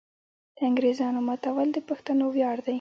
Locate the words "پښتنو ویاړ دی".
1.89-2.69